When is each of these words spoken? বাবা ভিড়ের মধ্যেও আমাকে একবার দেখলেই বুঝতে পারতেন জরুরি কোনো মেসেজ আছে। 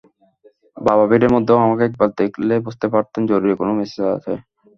বাবা 0.77 1.03
ভিড়ের 1.09 1.31
মধ্যেও 1.35 1.63
আমাকে 1.65 1.83
একবার 1.85 2.09
দেখলেই 2.19 2.65
বুঝতে 2.65 2.87
পারতেন 2.93 3.21
জরুরি 3.31 3.53
কোনো 3.59 3.71
মেসেজ 3.79 4.05
আছে। 4.15 4.33